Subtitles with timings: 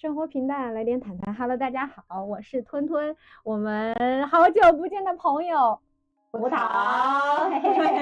[0.00, 1.34] 生活平淡，来点坦坦。
[1.34, 3.14] Hello，大家好，我是吞吞，
[3.44, 3.94] 我们
[4.28, 5.78] 好久不见的朋友
[6.30, 6.56] 胡桃。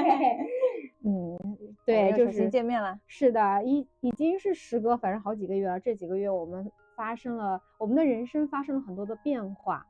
[1.04, 1.36] 嗯，
[1.84, 2.96] 对，就是见面了。
[3.08, 5.80] 是的，已已经是时隔反正好几个月了。
[5.80, 9.84] 这几个月我们发生了，我们的人生发生了很多的变化。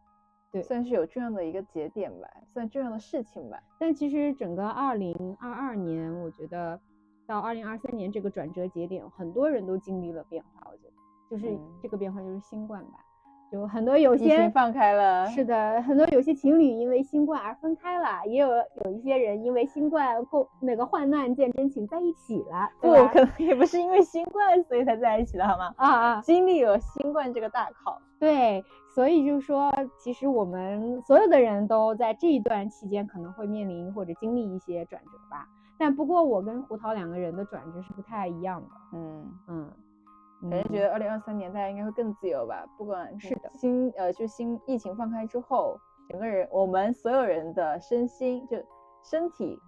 [0.50, 3.62] 对，算是有重要的一个节点吧，算重要的事情吧。
[3.78, 6.80] 但其实整个二零二二年，我觉得
[7.26, 10.66] 到二零二三年这个转折节点，很多人都经历了变化。
[10.70, 10.97] 我觉得。
[11.30, 12.98] 就是这个变化，就是新冠吧，
[13.52, 18.48] 就很多有些放开了，是的，很多有些情侣因为新冠而分开了，也有
[18.84, 25.72] 有一些人因为新冠共那个患难见真情在一起了，不，可能也不是因为新冠所以才在一起的，好吗？
[25.76, 28.64] 啊啊，经历了新冠这个大考，对，
[28.94, 35.46] 所以就是说，其实我们所有的人都在这一段期间可能会面临或者经历一些转折吧，
[35.78, 39.70] 但不过我跟胡桃两个人的转折是不太一样的，嗯嗯。
[40.40, 42.64] 感觉觉得二零二三年大家应该会更自由吧？
[42.78, 45.76] 不管是的，新呃，就新疫情放开之后，
[46.08, 48.56] 整个人我们所有人的身心就
[49.02, 49.58] 身体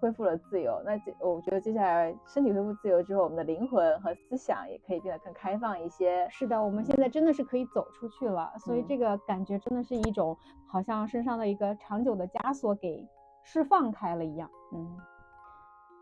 [0.00, 0.80] 恢复了自由。
[0.84, 6.28] 那这我觉得接下来身体恢复自由之后，我们的灵魂和思想也可以变得更开放一些。
[6.30, 10.36] 是的，我们现在真的是可以走出去了，所以这个感觉真的是一种
[10.68, 13.04] 好像身上的一个长久的枷锁给
[13.42, 14.48] 释放开了一样。
[14.72, 14.96] 嗯，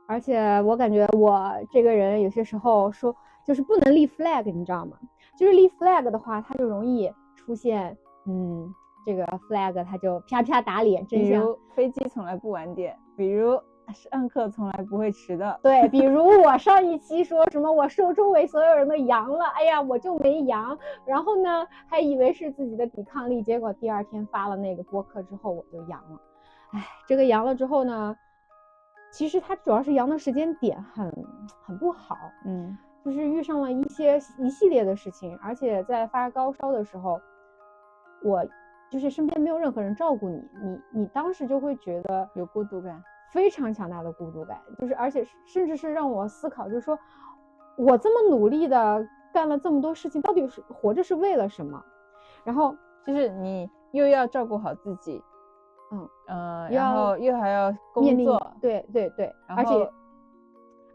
[0.06, 3.16] 而且我感觉我这个人有些时候说。
[3.48, 4.98] 就是不能立 flag，你知道吗？
[5.38, 7.96] 就是立 flag 的话，它就容易出现，
[8.26, 8.70] 嗯，
[9.06, 11.02] 这个 flag 它就啪啪打脸。
[11.06, 13.58] 比如飞机从来不晚点，比如
[13.94, 15.58] 上课从来不会迟到。
[15.62, 26.20] 对，比如我上一期说什么我受周围所有人的阳了，哎呀，我就没阳，然后呢还以为是自己的抵抗力，结果第二天发了那个播客之后我就阳了。
[26.72, 28.14] 哎，这个阳了之后呢，
[29.10, 31.10] 其实它主要是阳的时间点很
[31.64, 32.76] 很不好，嗯。
[33.10, 37.18] 就是遇上了一些一系列的事情，而且在发高烧的时候，
[38.22, 38.44] 我
[38.90, 46.98] 就是身边没有任何人照顾你，你你当时就会觉得有孤独感，非常强大的孤独感，就是而且甚至是让我思考，就是说
[47.78, 51.82] 我这么努力的干了这么多事情，到底是活着是为了什么？
[52.44, 52.76] 然后
[53.06, 55.22] 就是你又要照顾好自己，
[55.92, 59.90] 嗯呃，然后又还要工作，对对对，而且。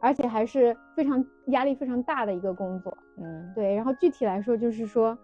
[0.03, 3.74] 而且还是非常压力非常大的一个工作，嗯，对。
[3.74, 5.18] 然后具体来说，就是说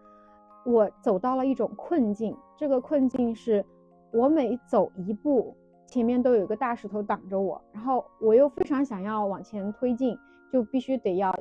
[0.66, 3.66] 我走到了一种困境，这个困境是
[4.14, 5.54] 我每走一步，
[5.86, 10.18] 前面都有一个大石头挡着我，然后我又非常想要往前推进，
[10.50, 11.38] 就必须得要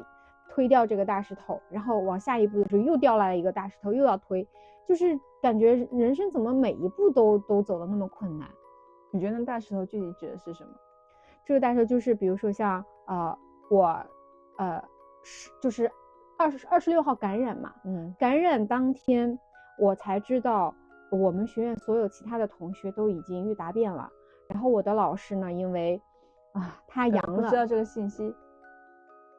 [0.51, 4.45] 推掉这个大石头，然后往下一步的时候又掉来了一个大石头，又要推，
[4.85, 8.49] 就是感觉人生怎么每一步都都走的那么困难？
[9.13, 10.71] 你觉得那大石头具体指的是什么？
[11.47, 12.85] 这个大石头就是比如说像。
[13.09, 13.39] 呃，
[13.71, 13.85] 我，
[14.59, 14.85] 呃，
[15.25, 15.91] 是就是
[16.37, 19.39] 二十二十六号感染嘛，嗯，感染当天
[19.79, 20.75] 我才知道
[21.11, 24.11] 我们学院所有其他的同学都已经预答辩了，
[24.47, 25.99] 然后我的老师呢，因为
[26.53, 28.37] 啊他阳了，不知道这个信息，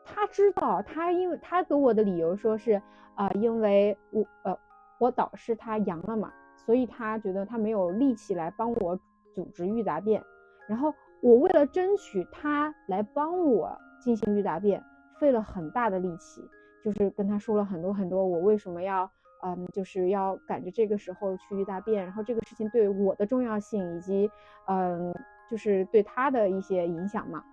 [0.04, 2.82] 他知道，他因为他给我的理由说是
[3.14, 4.58] 啊，因为我呃
[5.00, 6.34] 我导师他阳了嘛，
[6.66, 9.00] 所以他觉得他没有力气来帮我
[9.36, 10.24] 组织预答辩，
[10.68, 10.92] 然后。
[11.22, 14.82] 我为了争取他来帮我进行预答辩，
[15.20, 16.42] 费了很大的力气，
[16.82, 19.12] 就是跟他说了很多很多，我为什么要，
[19.44, 24.32] 嗯，就是要赶着这个时候去预答辩，然后这个事情对我的重要性以及，
[24.68, 25.14] 嗯，
[25.50, 27.44] 就是对他的一些影响嘛，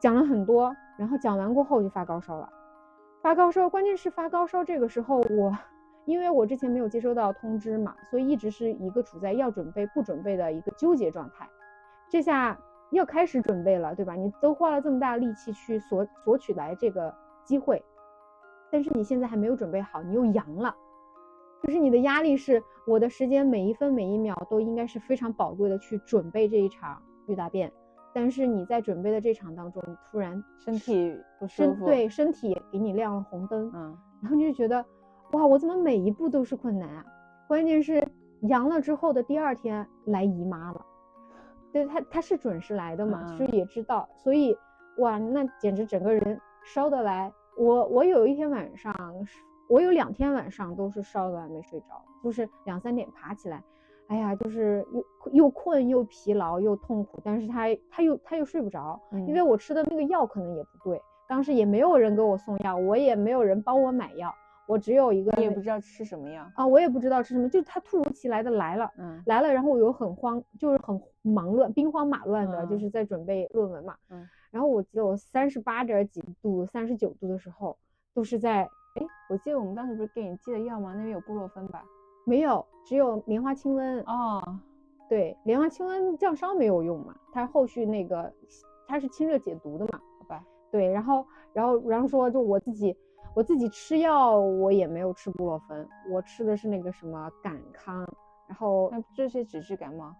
[0.00, 2.48] 讲了很多，然后讲完过后就发高烧了，
[3.20, 5.52] 发高烧，关键是发高烧这个时候我，
[6.04, 11.48] 因为我之前没有接收到通知嘛，所以一直是一个处在要准备不准备的一个纠结状态，
[12.08, 12.56] 这下。
[12.96, 14.14] 要开始准备了，对吧？
[14.14, 17.14] 你都花了这么大力气去索索取来这个
[17.44, 17.82] 机会，
[18.70, 20.74] 但是你现在还没有准备好，你又阳了，
[21.62, 27.72] 就是你的压力是，我的时间每一分每一秒都应该是非常宝贵的去准备这一场预答辩，
[28.12, 34.84] 但是你在准备的这场当中，你突然身体不舒服，对身体给你亮了红灯，嗯，然后你就觉得，
[35.32, 37.04] 哇，我怎么每一步都是困难啊？
[37.46, 38.04] 关键是
[38.42, 40.86] 阳了之后的第二天来姨妈了。
[41.72, 44.56] 对他，他是准时来的嘛，所以也知道，所以
[44.98, 47.32] 哇，那简直整个人烧得来。
[47.56, 48.94] 我我有一天晚上，
[49.68, 53.62] 我有两天晚上都是烧的没睡着，就是两三点爬起来，
[54.08, 64.34] 哎呀，就是又又困又疲劳又痛苦，但是他他又他又睡不着，因为我吃的那个药可能也不对，当时也没有人给我送药，我也没有人帮我买药。
[64.70, 77.76] 我只有一个，你也不知道吃什么药啊，我也不知道吃什么，就他突如其来的来了，嗯，来了，然后我又很慌，就是很忙乱，兵荒马乱的，就是在准备论文嘛，嗯，然后我记得我三十八点几度、三十九度的时候，
[78.14, 78.62] 都是在
[78.94, 80.92] 哎，我记得我们当时不是给你寄的药吗？
[80.94, 81.82] 那边有布洛芬吧？
[82.24, 84.02] 没有，只有莲花清瘟。
[84.06, 84.40] 哦，
[85.08, 88.32] 对，莲花清瘟降烧没有用嘛，它后续那个
[88.86, 90.00] 它是清热解毒的嘛。
[90.20, 90.44] 好吧。
[90.70, 92.96] 对，然后然后然后说就我自己
[93.34, 98.06] 我自己吃药，我也没有吃布洛芬，我吃的是那个什么感康。
[98.48, 100.12] 然后那这些只是感冒，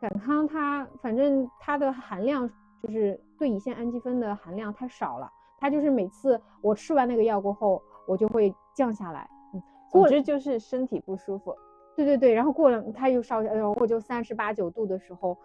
[0.00, 2.46] 感康它反正它的含量
[2.82, 9.26] 就是对乙酰氨基酚的含量太少了，它就是每次我吃完那个药过后，我就会降下来。
[9.54, 11.52] 嗯总之就是身体不舒服，
[11.96, 15.36] 对对对，然后过了它又烧，然后我就三十八九度的时候，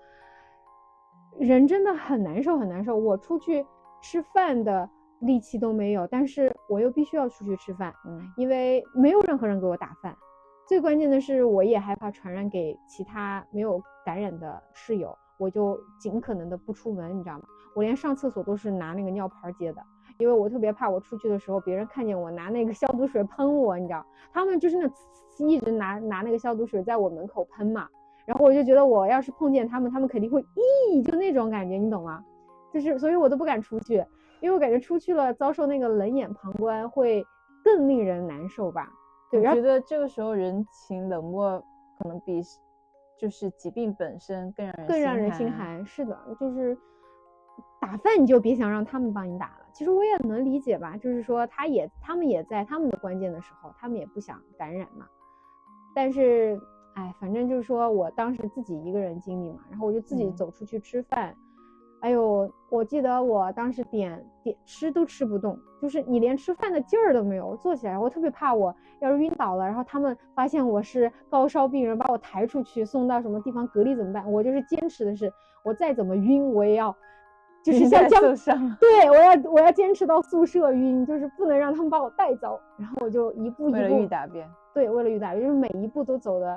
[1.39, 2.95] 人真的很难受很难受。
[2.95, 3.65] 我出去
[4.01, 4.87] 吃饭的
[5.21, 10.15] 力气都没有，但是我又必须要出去吃饭，嗯，因为没有任何人给我打饭。
[10.67, 17.43] 最关键的是，我也害怕传染给其他没有感染的室友，我就尽可能的不出门，你知道吗？
[17.75, 19.81] 我连上厕所都是拿那个尿盆接的。
[20.17, 27.87] 因为我特别怕我出去的时候，别人看见我拿那个消毒水喷我，你知道，他们就是那一直拿拿那个消毒水在我门口喷嘛，
[28.25, 32.23] 然后我就觉得我要是碰见他们，他们肯定会咦，就那种感觉，你懂吗？
[32.73, 34.03] 就是所以我都不敢出去，
[34.45, 37.25] 因为我感觉出去了遭受那个冷眼旁观会
[37.63, 38.87] 更令人难受吧。
[39.31, 41.59] 对，我觉得这个时候人情冷漠
[41.97, 42.39] 可能比
[43.17, 45.83] 就是疾病本身更让人更让人心寒。
[45.83, 46.77] 是的，就是
[47.81, 49.65] 打饭你就别想让他们帮你打了。
[49.73, 55.07] 其实我也能理解吧，就是说他也他们也在他们的关键的时候，他们也不想感染嘛。
[55.95, 56.55] 但是，
[56.93, 61.35] 哎，反正就是说我当时自己一个人经历嘛，然后我就自己走出去吃饭。
[62.01, 67.55] 哎呦，我记得我当时点点吃都吃不动，就是你连吃饭的劲儿都没有。
[67.57, 74.31] 坐起来，我特别怕我要是晕倒了，然后他们发现我是高烧病人，把我抬出去送到什么地方隔离怎么办？
[74.31, 75.31] 我就是坚持的是，
[75.63, 76.95] 我再怎么晕我也要。
[77.63, 82.59] 就是像江上， 对我要我要坚持到宿舍晕，就是不能让他们把我带走。
[82.77, 86.55] 然后我就一步一步，为了遇大便，对，为了遇大便，就是每一步都走的，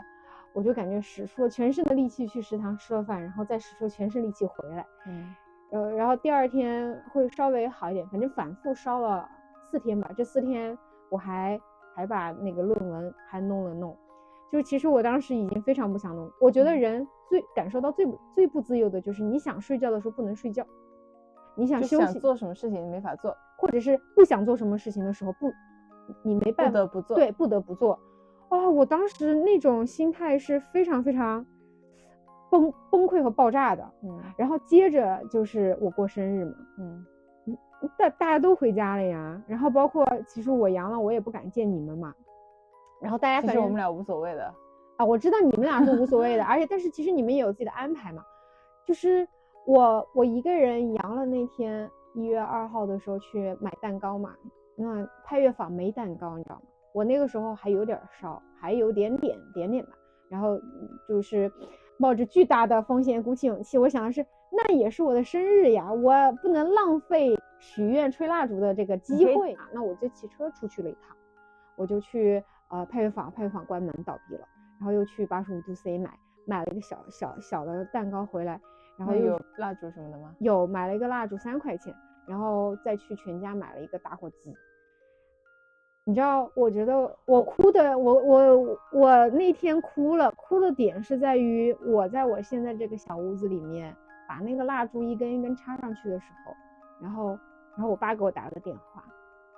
[0.53, 4.87] 我就感觉使出了全身的力气去食堂吃了饭，然后再使出全身力气回来。
[5.07, 5.35] 嗯，
[5.71, 9.29] 呃，然后第二天会稍微好一点，反正反复烧了
[9.71, 10.11] 四天吧。
[10.17, 10.77] 这四天
[11.11, 11.61] 我还
[11.95, 13.97] 还把那个论文还弄了弄，
[14.51, 16.31] 就其实我当时已经非常不想弄。
[16.41, 20.67] 我觉得人最感受到最最不自由的就是你想睡觉的时候不能睡觉。
[21.55, 25.53] 你想休息做什么事情没法做，或者是不想做什么事情的时候不，
[26.23, 27.99] 你没办法不得不做，对，不得不做。
[28.49, 31.45] 啊，我当时那种心态是非常非常
[32.51, 33.89] 崩崩溃和爆炸的。
[34.03, 37.07] 嗯，然后接着就是我过生日嘛，嗯，
[37.99, 39.43] 大大家都回家了呀。
[39.47, 42.15] 然后包括其实我阳了，我也不敢见你们嘛。
[43.01, 44.53] 然后大家反正我们俩无所谓的
[44.97, 48.23] 啊，我知道你们俩是无所谓的， 而且但是其实你们也有自己的安排嘛，
[48.87, 49.27] 就是。
[49.67, 54.35] 我我一个人阳了那天一月二号的时候去买蛋糕嘛，
[54.75, 56.63] 那派月坊没蛋糕，你知道吗？
[56.93, 59.93] 我那个时候还有点烧，还有点点点点吧，
[60.29, 60.61] 然后
[61.09, 61.51] 就是
[61.99, 71.17] 冒着巨大的风险鼓起勇气，我想的是那也是我的生日呀，我不能浪费许愿吹蜡烛的这个机会啊，那我就骑车出去了一趟，
[71.77, 74.47] 我就去呃派月坊，派月坊关门倒闭了，
[74.79, 78.61] 然后又去八十五度 C 买买了一个小小小的蛋糕回来。
[78.99, 80.35] 然后有蜡烛什么的吗？
[80.41, 81.95] 有，买了一个蜡烛三块钱，
[82.27, 84.53] 然后再去全家买了一个打火机。
[86.09, 93.95] 你知道，我觉得我哭的，我我我那天哭了，哭的点是在于我在我现在这个小屋子里面
[94.27, 96.57] 把那个蜡烛一根一根插上去的时候，
[96.99, 97.39] 然后
[97.77, 99.05] 然后我爸给我打了个电话，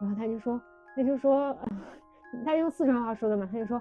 [0.00, 0.60] 然后他就说
[0.96, 1.56] 他就说
[2.44, 3.80] 他用四川话说的嘛，他就说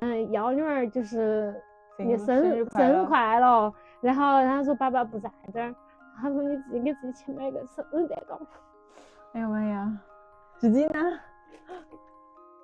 [0.00, 1.54] 嗯，幺女儿就是
[1.98, 3.70] 你生日生日快乐。
[4.00, 5.74] 然后他说爸爸不在这儿，
[6.16, 8.40] 他说你自己给自己去买个生日蛋糕。
[9.34, 9.92] 哎呀妈呀，
[10.58, 11.18] 纸巾呢？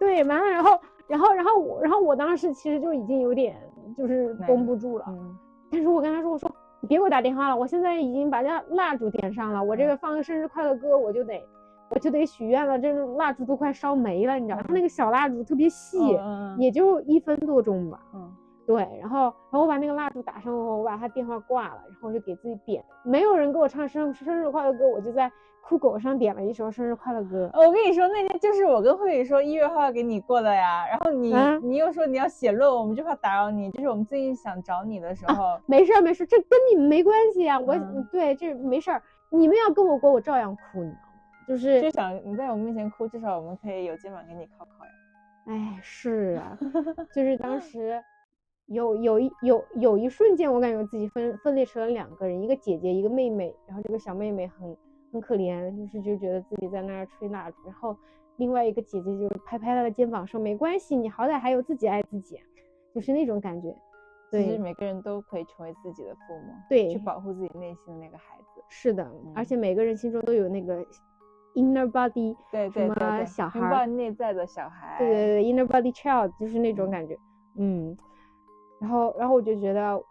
[0.05, 3.57] 对，完了，然后，然后，然后我，然后我当时其实就已经有点
[3.97, 5.05] 就是绷不住了。
[5.09, 5.37] 嗯。
[5.71, 11.43] 但是我跟他说，我说你别给我打电话了，我现在已经把这蜡烛点上了，我这个放个生日快乐歌，我就得，
[11.89, 12.79] 我就得许愿了。
[12.79, 14.65] 这蜡烛都快烧没了，你知道吗？
[14.67, 15.99] 他那个小蜡烛特别细，
[16.59, 18.01] 也就一分多钟吧。
[18.15, 18.31] 嗯。
[18.67, 25.31] 对，然后，然后我把那个蜡烛打上后，我把他电话挂了，然后我就给自己点，没有人给我唱生生日快乐歌，我就在
[25.67, 27.51] 酷狗上点了一首生日快乐歌。
[27.55, 35.59] 我跟你说，那天就是我跟慧宇说一月号要给你过的呀，然后你你又说你要写论文，我们就怕打扰你，就是我们最近想找你的时候。
[35.67, 37.75] 没事儿没事儿，这跟你们没关系啊，我
[38.13, 41.49] 对这没事儿，你们要跟我过，我照样哭，你知道吗？
[41.49, 44.91] 就是就想你在我们面前哭，至少我们可以有肩膀给你靠靠呀。
[45.47, 46.59] 哎，是啊，
[47.15, 48.03] 就是当时。
[48.69, 53.55] 有有一有有一瞬间，我感觉自己分分裂成了两个人，一个姐姐，一个妹妹。
[53.67, 54.75] 然后这个小妹妹很
[55.15, 57.57] 很可怜，就是就觉得自己在那儿吹蜡烛。
[57.65, 57.97] 然后
[58.37, 62.41] 另外一个姐姐就是拍拍她的肩膀说：“没关系，你好歹还有自己爱自己。”
[62.93, 63.73] 就是那种感觉。
[64.33, 68.61] 其实每个人都可以成为自己的父母，对，去保护自己内心的那个孩子。
[68.69, 70.85] 是的，而且每个人心中都有那个
[71.55, 74.97] inner body，对对对，小孩，内在的小孩。
[74.99, 77.17] 对对对，inner body child 就是那种感觉。
[77.57, 77.97] 嗯，
[78.81, 80.03] 然后然后我就觉得。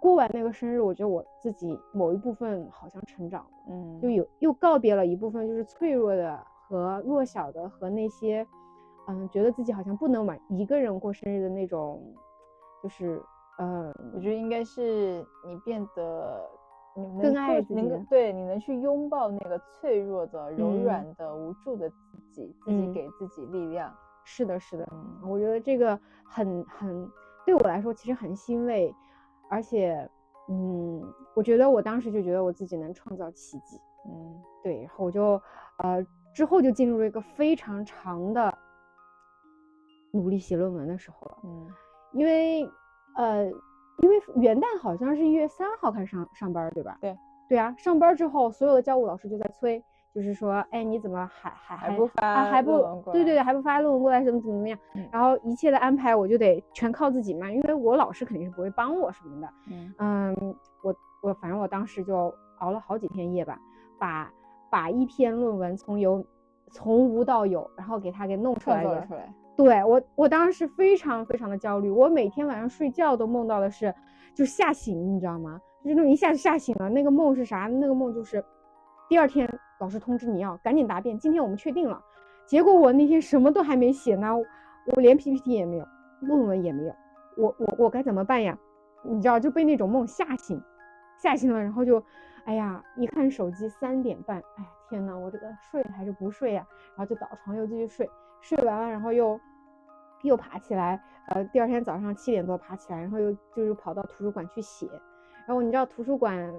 [0.00, 8.46] 过完那个生日，我觉得我自己某一部分好像成长了，嗯，就有又告别了一部分就是脆弱的和弱小的和那些，
[9.08, 12.00] 嗯，觉得自己好像不能晚一个人过生日的那种，
[12.82, 13.20] 就是，
[13.58, 16.48] 嗯，我觉得应该是你变得
[16.94, 21.96] 你更爱自己，对，你能去拥抱那个脆弱的、柔软的、无助的自
[22.30, 23.92] 己，自己给自己力量。
[24.24, 24.86] 是的，是的，
[25.26, 27.10] 我觉得这个很很
[27.46, 28.94] 对我来说其实很欣慰。
[29.48, 30.08] 而且，
[30.48, 31.02] 嗯，
[31.34, 35.40] 我觉得我当时就觉得我自己能创造奇迹，嗯，对，然后我就，
[35.78, 38.56] 呃，之后就进入了一个非常长的
[40.12, 41.66] 努力写论文的时候了，嗯，
[42.12, 42.68] 因为，
[43.16, 43.44] 呃，
[44.02, 46.96] 因为元旦好像是一月三号开始上上班，对吧？
[47.00, 47.16] 对，
[47.48, 49.82] 对啊，上班之后，所有的教务老师就在催。
[50.14, 54.78] 就是说，哎，你怎么还还还不发还不对对对，还不发论文过来，怎么怎么怎么样？
[55.12, 59.48] 然后一切的安排我就得全靠自己嘛，因为我老师肯定是不会帮我什么的。
[59.98, 60.34] 嗯，
[60.82, 63.58] 我我反正我当时就熬了好几天夜吧，
[63.98, 64.32] 把
[64.70, 66.24] 把一篇论文从有
[66.72, 69.06] 从无到有，然后给他给弄出来了。
[69.06, 69.32] 出来。
[69.56, 73.94] 对我我当时非常非常的焦虑，我每天晚上睡觉都梦到的是
[74.34, 75.60] 就吓醒，你知道吗？
[75.84, 76.88] 就是那种一下就吓醒了。
[76.88, 77.66] 那个梦是啥？
[77.66, 78.44] 那个梦就是
[79.08, 79.48] 第二天。
[79.78, 82.02] 老师通知你要赶紧答辩，今天我们确定了。
[82.46, 85.86] 结果我那天什么都还没写呢，我连 PPT 也没有，
[86.20, 86.94] 论文也没有，
[87.36, 88.58] 我我我该怎么办呀？
[89.02, 90.60] 你知道就被那种梦吓醒，
[91.22, 92.02] 吓醒了，然后就，
[92.44, 96.66] 哎呀，一看手机三点半，哎天呐，我这个睡还是不睡呀？
[96.96, 99.38] 然后就倒床又继续睡，睡完了然后又
[100.22, 104.88] 又爬起来，呃，第二天早上七点多爬起来，然后又就是跑到图书馆去写，
[105.46, 106.52] 然后你知道图书馆。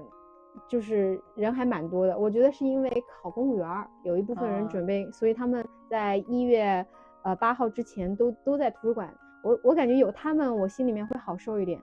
[0.67, 3.67] 就是人还蛮多的，我觉得是因为考公务员
[4.03, 6.85] 有一部分人准备，所以他们在一月
[7.23, 9.13] 呃八号之前都都在图书馆。
[9.43, 11.81] 我我感觉有他们，我心里面会好受一点。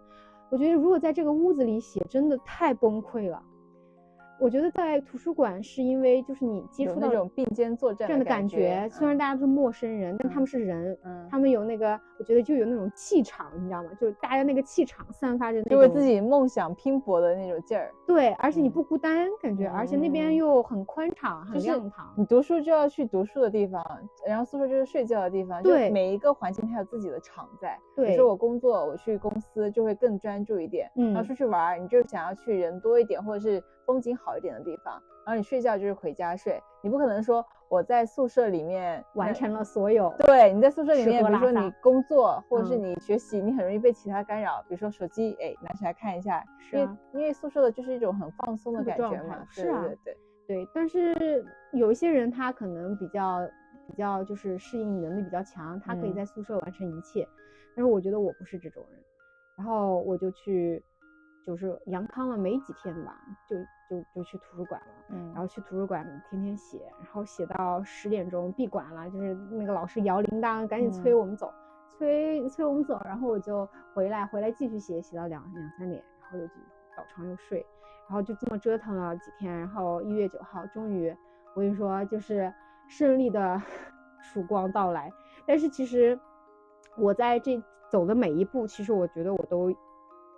[0.50, 3.42] 我觉得如果在这个屋子里写，真的太崩溃了。
[4.38, 10.96] 我觉得在图书馆是因为就是你接触到那种并肩作战这样的感觉，虽然大家都是陌生人，但他们是人，
[11.30, 13.90] 他们有那个，我觉得就有那种气场，你知道吗？
[13.98, 17.90] 就是大家那个气场散发着那种为自己梦想拼搏的那种劲儿。
[18.06, 22.12] 对，而且你不孤单，感觉，而且那边又很宽敞，很亮堂。
[22.16, 23.82] 你读书就要去读书的地方，
[24.26, 25.62] 然后宿舍就是睡觉的地方。
[25.62, 27.78] 对，每一个环境它有自己的场在。
[27.94, 30.90] 对，比如说我工作，我去公司就会更专注一点。
[30.96, 33.62] 嗯，然后出去玩，你就想要去人多一点，或者是。
[33.86, 40.12] 风景好一点的地方，然后你睡觉就是回家睡，你不可能说我在宿舍里面完成了所有。
[40.26, 46.44] 对，你在宿舍里面，比如说你工作或者是你学习，你很容易被其他干扰，比如说手机，哎，拿起来看一下。
[46.58, 49.46] 是啊，因为宿舍的就是一种很放松的感觉嘛。
[49.48, 50.16] 是啊，对对
[50.48, 50.68] 对。
[50.74, 53.48] 但是有一些人他可能比较
[53.86, 57.26] 比较就是适应能力比较强，他可以在宿舍完成一切。
[57.76, 59.00] 但是我觉得我不是这种人，
[59.56, 60.82] 然后我就去。
[61.46, 63.16] 就是阳康了没几天吧，
[63.48, 63.56] 就
[63.88, 71.52] 就就去图书馆了，嗯，然后去图书馆天天写，然后写到十点钟闭馆了，就是那个老师摇铃铛，赶紧催我们走，
[71.88, 76.46] 催催我们走，然后我就回来，回来继续写，写到两两三点，然后又
[76.96, 77.64] 倒床又睡，
[78.08, 81.14] 然后就这么折腾了几天，然后一月九号终于，
[81.54, 82.52] 我跟你说就是
[82.88, 83.62] 胜利的
[84.20, 85.12] 曙光到来，
[85.46, 86.18] 但是其实
[86.96, 89.72] 我在这走的每一步，其实我觉得我都。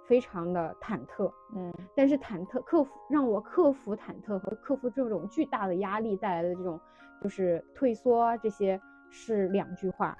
[0.08, 6.80] 非常的忐忑，嗯，但是忐忑克服让我克服忐忑和克服这种巨大的压力带来的这种
[7.22, 10.16] 就是退缩啊，这些是两句话，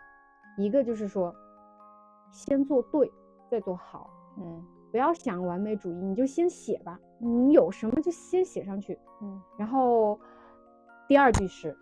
[0.59, 1.35] 一个就是说，
[2.31, 3.11] 先做对，
[3.51, 10.21] 再做好，嗯，不要想完美主义，你就先写吧，你有什么就先写上去，嗯，然后
[11.09, 11.75] 第二句是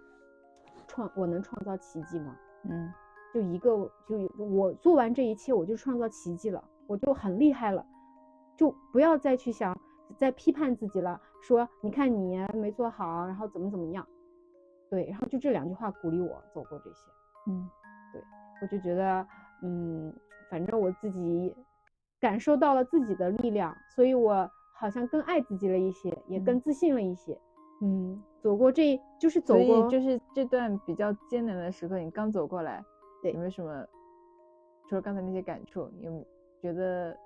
[0.87, 2.37] 创，我能创造奇迹吗？
[2.69, 2.93] 嗯，
[3.35, 7.85] 就一个就我做完这一切，我就创造奇迹了，我就很厉害了。
[8.57, 9.79] 就不要再去想，
[10.17, 11.21] 再批判自己了。
[11.43, 14.05] 说你看你没做好，然后怎么怎么样，
[14.91, 17.03] 对，然后就这两句话鼓励我走过这些。
[17.47, 17.69] 嗯，
[18.13, 18.23] 对，
[18.63, 19.27] 我就觉得，
[19.63, 20.13] 嗯，
[20.51, 21.55] 反正我自己
[22.19, 27.39] 感受到了自己的力量，所以我好像更爱自己了一些，也更自信了一些。
[27.83, 32.85] 嗯，走过这就是走过，就是这段比较艰难的时刻，你刚走过来，
[33.23, 33.87] 对，有没有什么？
[34.89, 36.27] 除了刚才那些感触，你有
[36.61, 37.17] 觉得？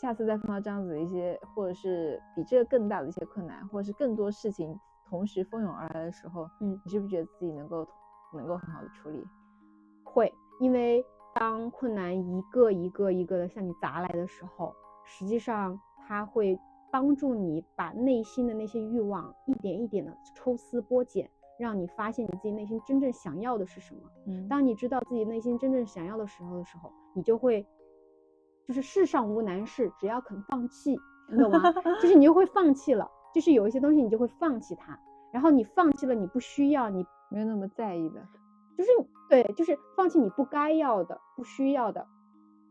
[0.00, 4.74] 下次再碰到这样子的一些，或者是比这个更大的一些困难，或者是更多事情
[5.06, 7.86] 同时蜂拥而来的时候，嗯，你是不是觉得自己能够
[8.32, 9.22] 能够很好的处理？
[10.02, 11.04] 会，因为
[11.34, 15.78] 当困难一个一个一个的向你砸来的时候，实际上
[16.08, 16.58] 它会
[16.90, 21.28] 帮助你把内心的那些欲望一点一点的抽丝剥茧，
[21.58, 24.00] 让你发现你自己内心真正想要的是什么。
[24.26, 27.64] 嗯当你知道自己内心真正想要的时候的时候，你就会，
[28.70, 30.96] 就是世上无难事，只要肯放弃，
[31.28, 31.60] 你懂吗？
[32.00, 34.96] 就是你就会放弃了，就是有一些东西你就会放弃它，
[35.32, 38.24] 然后你放弃了你不需要，你没有那么在意的。
[38.78, 38.90] 就是
[39.28, 42.06] 对，就是放弃你不该要的、不需要的，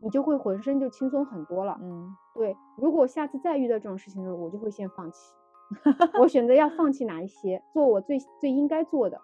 [0.00, 1.78] 你就会浑身就轻松很多了。
[1.82, 5.34] 嗯对，如果下次再遇到这种事情的时候，我就会先放弃，
[6.18, 9.20] 我选择要放弃哪一些，做我最最应该做的。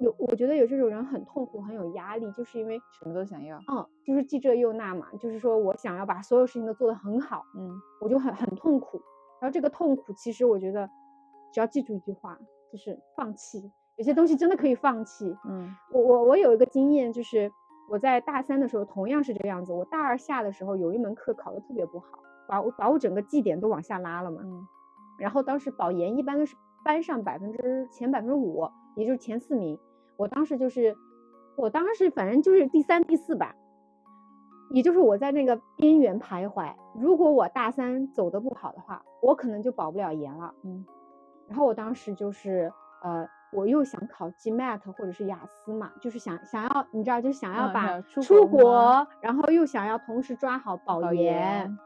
[0.00, 3.58] 有，我觉得有这种人很痛苦、很有压力，就是因为，什么都想要。
[3.68, 9.00] 嗯，就是既这又那嘛，就是说我想要把所有事情都做得很好，嗯我就很很痛苦。
[9.40, 10.88] 然后这个痛苦，其实我觉得，
[11.52, 12.38] 只要记住一句话，
[12.72, 13.70] 就是放弃。
[13.96, 15.36] 有些东西真的可以放弃。
[15.48, 17.50] 嗯我我我有一个经验，就是
[17.90, 19.72] 我在大三的时候同样是这个样子。
[19.72, 22.06] 我大二下的时候有一门课考得特别不好，
[22.46, 24.42] 把我把我整个绩点都往下拉了嘛。
[24.44, 24.66] 嗯
[25.18, 29.76] 然后当时保研一般都是班上百分之前百分之五，也就是前四名。
[30.18, 30.94] 我当时就是，
[31.56, 33.54] 我当时反正就是第三、第四吧，
[34.70, 36.74] 也就是我在那个边缘徘徊。
[36.94, 40.52] 如果我大三走的不好的话，我可能就保不了研了。
[40.64, 40.84] 嗯，
[41.48, 42.72] 然后我当时就是
[43.02, 51.78] 呃，我又想考 GMAT 或者是雅思嘛，就是想想要你知道，就是想要嗯把出出国然后又想要同时抓好保保研。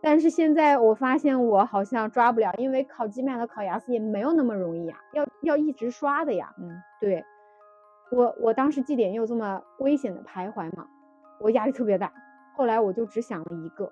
[0.00, 6.52] 但是现在我发现我好像抓不了，因为考 GMAT 和考雅思也没有那么容易呀，要要一直刷的呀。
[6.58, 7.24] 嗯对，
[8.12, 10.86] 我我当时绩点又这么危险的徘徊嘛，
[11.40, 12.12] 我压力特别大。
[12.54, 13.90] 后来我就只想了一个，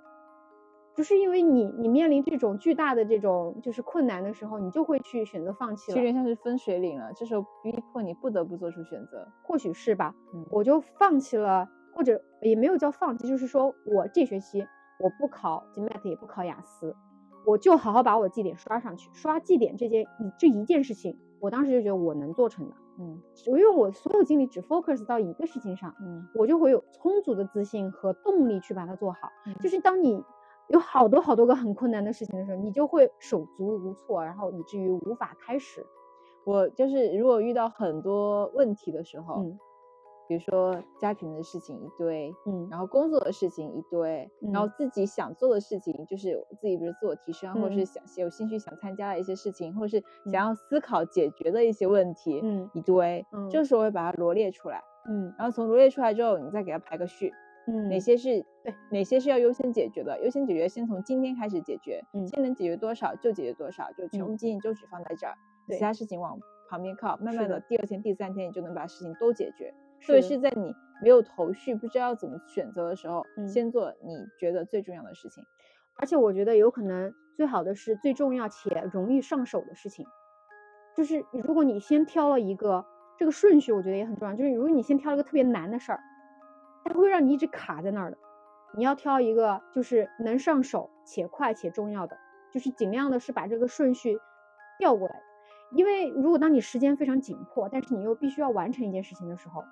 [0.94, 9.26] 就是因为你你面临这种巨大的这种就是困难的时候，你就会去选择放弃了有点，像是分水岭了，这时候逼迫你不得不做出选择。
[9.42, 14.66] 或许是吧，嗯我就放弃了，或者也没有叫放弃，就是说我这学期
[14.98, 16.94] 我不考 GMAT 也不考雅思，
[17.46, 19.08] 我就好好把我绩点刷上去。
[19.14, 29.30] 刷绩点这件一这一件事情，我当时就觉得我能做成的，嗯因为我所有精力只 focus 到一个事情上，嗯我就会有充足的自信和动力去把它做好。
[29.46, 30.22] 嗯就是当你
[30.68, 35.84] 有好多好多个很困难的事情的时候，你就会手足无措，然后以至于无法开始。
[36.44, 39.58] 我就是如果遇到很多问题的时候，嗯
[40.30, 42.68] 比如说家庭的事情一堆，嗯。
[42.70, 44.72] 然后工作的事情一堆，然后嗯。
[44.78, 47.86] 自己想做的事情，就是自己比如自我提升，或者是嗯。
[47.86, 50.30] 想有兴趣想参加的一些事情，或者是嗯。
[50.30, 55.34] 想要思考解决的一些问题，嗯一堆，嗯这时候我会把它罗列出来，嗯。
[55.36, 57.32] 然后从罗列出来之后，你再给它排个序，
[57.66, 64.26] 嗯，哪些是对哪些是要优先解决的，优先解决先从今天开始解决，嗯先能解决多少就解决多少，就全嗯。
[64.28, 65.34] 部精力就只放在这儿，
[65.66, 65.76] 对。
[65.76, 66.38] 其他事情往
[66.68, 67.58] 旁边靠，慢慢的。
[67.68, 69.74] 第二天、第三天你就能把事情都解决。
[70.00, 75.44] 是特别是在你没有头绪、不知道怎么选择的时候，嗯先做你觉得最重要的事情。
[75.96, 80.06] 而且我觉得有可能最好的是最重要且容易上手的事情，
[80.96, 82.84] 就是如果你先挑了一个
[83.18, 84.34] 这个顺序，我觉得也很重要。
[84.34, 86.00] 就是如果你先挑了一个特别难的事儿，
[86.84, 88.16] 它会让你一直卡在那儿的。
[88.74, 92.16] 你要挑一个就是能上手且快且重要的，
[92.50, 94.18] 就是尽量的是把这个顺序
[94.78, 95.20] 调过来。
[95.72, 99.62] 因为如果当你时间非常紧迫，但是你又必须要完成一件事情的时候，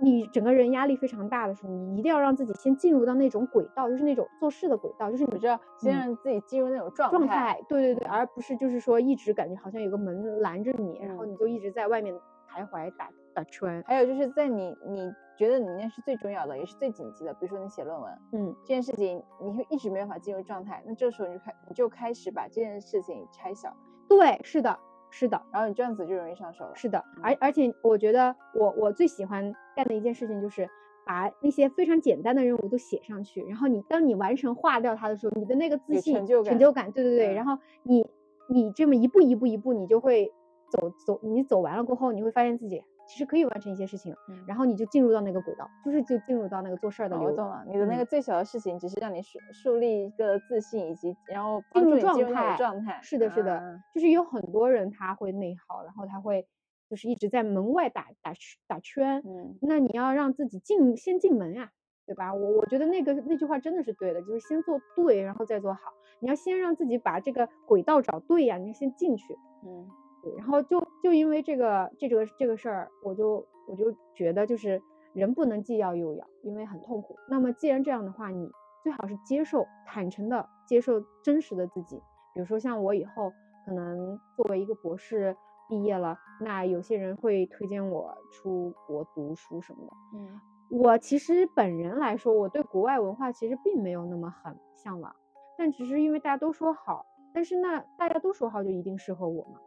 [0.00, 7.60] 你整个人压力非常大的时候，你一定要让自己先进入到那种轨道，就是那种做事的轨道，就是你我知道，先嗯让自己进入那种状状态。
[7.68, 12.14] 对对对，而不是就是说一直感觉好像有个门拦着你，然后嗯你就一直在外面
[12.48, 13.82] 徘徊打打圈。
[13.86, 23.74] 还有就是在你你觉得你那是最重要的，也是最紧急的，比如说你写论文嗯，这件事情，你会一直没办法进入状态，那这时候你就开你就开始把这件事情拆小，
[24.08, 24.78] 对，是的，
[25.18, 26.72] 是的，然后你这样子就容易上手了。
[26.74, 27.02] 是的。
[27.22, 30.68] 而而且我觉得我我最喜欢干的一件事情就是
[31.06, 38.06] 把那些非常简单的任务都写上去，然后你当你完成划掉它的时候，你的那个自信、成就感成就感，对对对，嗯然后你
[38.50, 40.30] 你这么一步一步一步，你就会
[40.70, 53.00] 走走，你走完了过后，你会发现自己其实可以完成一些事情，嗯然后你就进入到那个轨道，就是就进入到那个做事儿的哦流我懂了，你的那嗯个最小的事情，只是让你树树立一个自信，以及然后帮进入状态状态。
[53.02, 56.46] 是的，是的，嗯就是有很多人他会内耗，然后他会
[56.90, 59.22] 就是一直在门外打打圈打圈。
[59.24, 61.70] 嗯，那你要让自己进先进门呀、
[62.06, 62.34] 对吧？
[62.34, 65.80] 我我觉得那个那句话真的是对的，就是先做对，然后再做好。
[66.20, 69.34] 你要先让自己把这个轨道找对呀、你要先进去。
[69.64, 70.05] 嗯对，
[70.36, 74.80] 然后就就因为这个这个这个事儿，我就我就觉得就是
[75.12, 77.16] 人不能既要又要，因为很痛苦。
[77.28, 78.50] 那么既然这样的话，你
[78.82, 82.02] 最好是接受坦诚的接受真实的自己。
[82.34, 83.32] 比如说像我以后
[83.64, 85.36] 可能作为一个博士，
[85.68, 89.92] 毕业了，那有些人会推荐我出国读书什么的。
[90.14, 95.14] 嗯我其实本人来说，我对国外文化其实并没有那么很向往，
[95.56, 99.60] 但只是因为大家都说好，但是那大家都说好就一定适合我吗？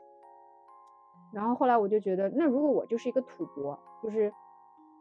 [1.31, 4.33] 然后后来我就觉得，那如果我就是一个土博，就是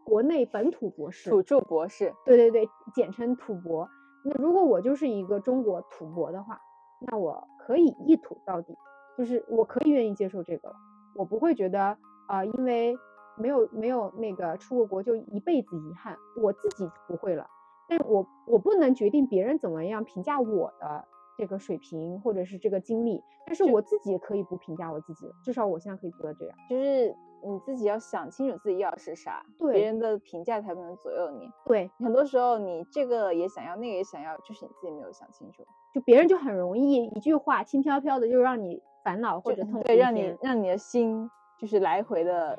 [0.05, 3.89] 国内本土博士，土著博士，对对对，简称土博。
[4.25, 6.61] 那如果我就是一个中国土博的话，
[7.01, 8.77] 那我可以一土到底，
[9.17, 10.77] 就是我可以愿意接受这个了，
[11.15, 11.81] 我不会觉得
[12.27, 12.97] 啊、呃因为
[13.37, 17.47] 没有没有那个出过国就一辈子遗憾，我自己不会了，
[17.89, 21.07] 但我我不能决定别人怎么样评价我的
[21.39, 26.59] 这个水平或者是这个经历，但是我自己也可以不评价我自己了，至少我现在可以做到这样。
[26.69, 31.49] 就是你自己要想清楚自己要是啥，对别人的评价才不能左右你。
[31.65, 42.59] 对，很多时候你这个也想要，那个也想要，就是你自己没有想清楚，就别人就很容易一句话轻飘飘的就让你烦恼或者痛苦对，让你让你的心就是来回的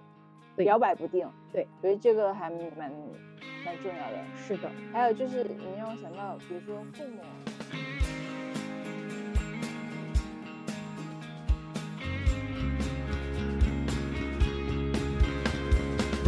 [0.60, 1.30] 摇摆不定。
[1.52, 2.90] 对，所以这个还蛮
[3.66, 4.18] 蛮重要的。
[4.36, 4.70] 是的。
[4.94, 7.20] 还有就是你让我想到，比如说父母。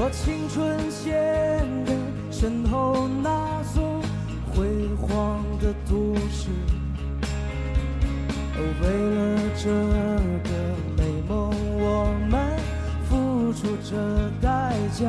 [0.01, 1.13] 把青春献
[1.85, 1.95] 给
[2.31, 4.01] 身后那座
[4.51, 4.65] 辉
[4.99, 6.49] 煌的都市。
[8.55, 8.83] 哦，为
[9.15, 9.19] 了
[9.55, 9.69] 这
[10.49, 10.49] 个
[10.97, 11.85] 美梦，我
[12.31, 12.33] 们
[13.07, 13.91] 付出着
[14.41, 15.05] 代价。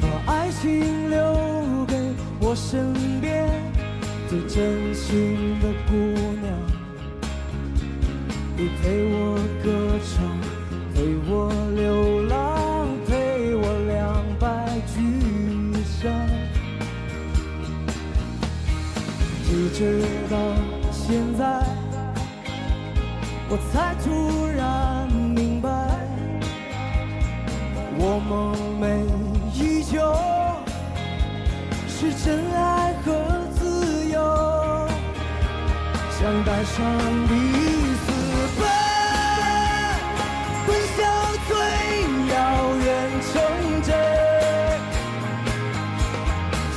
[0.00, 1.18] 把爱情留
[1.84, 1.94] 给
[2.40, 3.46] 我身边
[4.30, 5.92] 最真心的姑
[6.40, 6.48] 娘。
[8.56, 9.68] 你陪我歌
[23.72, 25.68] 才突然明白，
[27.96, 28.84] 我梦寐
[29.54, 29.94] 以求
[31.86, 33.08] 是真爱和
[33.52, 34.18] 自由。
[36.18, 36.76] 想带上
[37.28, 37.32] 你
[38.02, 38.06] 私
[38.58, 38.60] 奔，
[40.66, 40.98] 奔向
[41.48, 41.50] 最
[42.34, 42.34] 遥
[42.84, 42.86] 远
[43.30, 43.32] 城
[43.82, 43.88] 镇。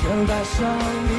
[0.01, 0.55] 想带上
[1.07, 1.12] 你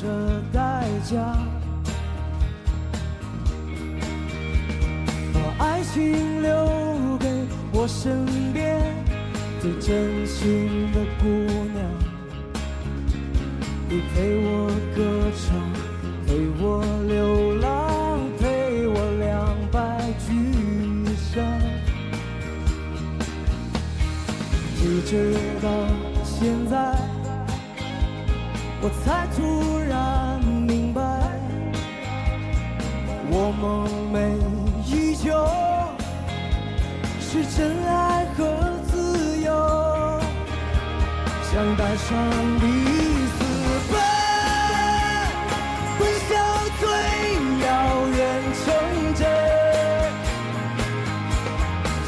[0.00, 0.06] 着
[0.50, 1.36] 代价。
[5.34, 6.48] 把爱情留
[7.18, 7.28] 给
[7.72, 8.80] 我身边
[9.60, 11.28] 最真心的姑
[11.74, 11.78] 娘。
[13.90, 15.48] 你陪我歌唱，
[16.26, 19.78] 陪我流浪，陪我两败
[20.26, 20.28] 俱
[21.16, 21.44] 伤。
[24.82, 25.68] 你知道，
[28.82, 31.02] 我才突然明白，
[33.30, 34.16] 我梦寐
[34.86, 35.28] 以求
[37.20, 38.38] 是真爱和
[38.88, 39.48] 自由。
[41.42, 42.08] 想带上
[42.56, 42.64] 你
[43.36, 43.38] 私
[43.90, 43.92] 奔，
[45.98, 46.30] 奔向
[46.80, 46.82] 最
[47.66, 47.68] 遥
[48.16, 48.18] 远
[48.56, 48.64] 城
[49.14, 49.20] 镇。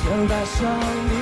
[0.02, 0.58] 想带上
[1.10, 1.12] 你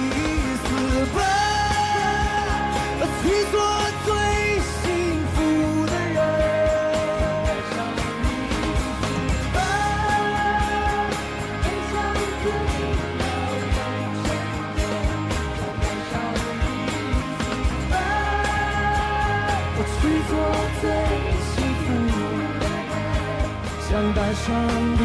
[24.31, 24.55] 带上
[24.93, 25.03] 你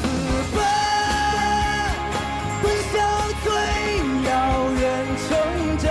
[0.00, 0.02] 私
[0.54, 0.56] 奔，
[2.62, 2.94] 奔向
[3.44, 3.46] 最
[4.24, 4.30] 遥
[4.80, 4.82] 远
[5.28, 5.28] 城
[5.76, 5.84] 镇，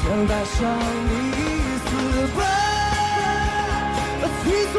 [0.00, 0.56] 想带上
[1.04, 1.12] 你
[1.84, 1.86] 私
[2.34, 2.40] 奔，
[4.42, 4.76] 去做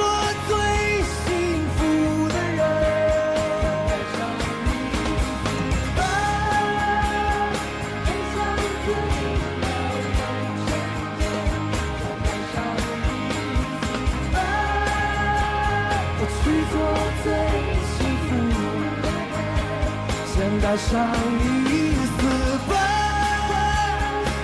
[20.66, 22.22] 带上你私
[22.68, 22.74] 奔，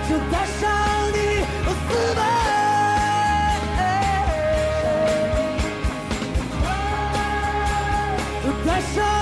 [0.07, 0.61] 就带上
[1.11, 1.17] 你
[1.65, 2.19] 私奔。
[8.67, 9.20] 带上